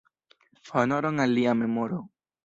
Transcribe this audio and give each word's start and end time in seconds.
Honoron 0.79 1.21
al 1.25 1.35
lia 1.39 1.53
memoro! 1.59 2.01